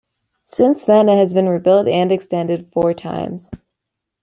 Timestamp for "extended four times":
2.11-3.51